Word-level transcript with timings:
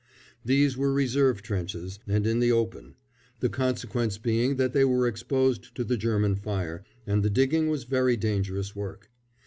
These 0.43 0.75
were 0.75 0.91
reserve 0.91 1.43
trenches, 1.43 1.99
and 2.07 2.25
in 2.25 2.39
the 2.39 2.51
open; 2.51 2.95
the 3.39 3.49
consequence 3.49 4.17
being 4.17 4.55
that 4.55 4.73
they 4.73 4.83
were 4.83 5.05
exposed 5.07 5.75
to 5.75 5.83
the 5.83 5.95
German 5.95 6.37
fire, 6.37 6.83
and 7.05 7.21
the 7.21 7.29
digging 7.29 7.67
was 7.69 7.83
very 7.83 8.17
dangerous 8.17 8.75
work. 8.75 9.11